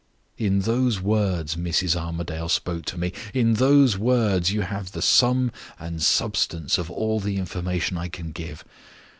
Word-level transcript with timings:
In 0.39 0.61
those 0.61 0.99
words 0.99 1.55
Mrs. 1.55 1.95
Armadale 1.95 2.49
spoke 2.49 2.85
to 2.85 2.97
me; 2.97 3.13
in 3.35 3.53
those 3.53 3.99
words 3.99 4.51
you 4.51 4.61
have 4.61 4.93
the 4.93 4.99
sum 5.03 5.51
and 5.79 6.01
substance 6.01 6.79
of 6.79 6.89
all 6.89 7.19
the 7.19 7.37
information 7.37 7.99
I 7.99 8.07
can 8.07 8.31
give. 8.31 8.63